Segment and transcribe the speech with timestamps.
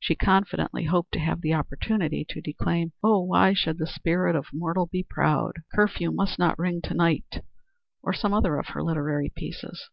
[0.00, 4.46] She confidently hoped to have the opportunity to declaim, "Oh, why should the spirit of
[4.52, 7.42] mortal be proud?" "Curfew must not ring to night,"
[8.00, 9.90] or some other of her literary pieces.